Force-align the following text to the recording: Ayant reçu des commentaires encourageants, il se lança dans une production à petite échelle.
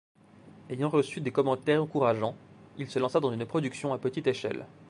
Ayant 0.71 0.89
reçu 0.89 1.21
des 1.21 1.29
commentaires 1.29 1.83
encourageants, 1.83 2.35
il 2.79 2.89
se 2.89 2.97
lança 2.97 3.19
dans 3.19 3.31
une 3.31 3.45
production 3.45 3.93
à 3.93 3.99
petite 3.99 4.25
échelle. 4.25 4.65